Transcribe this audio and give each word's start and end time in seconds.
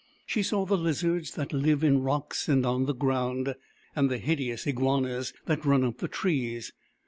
She 0.25 0.41
saw 0.41 0.65
the 0.65 0.77
lizards 0.79 1.35
that 1.35 1.53
live 1.53 1.83
in 1.83 2.01
rocks 2.01 2.49
and 2.49 2.65
on 2.65 2.85
the 2.87 2.95
ground, 2.95 3.53
and 3.95 4.09
the 4.09 4.17
hideous 4.17 4.65
iguanas 4.65 5.31
that 5.45 5.63
run 5.63 5.83
up 5.83 5.99
the 5.99 6.07
trees. 6.07 6.73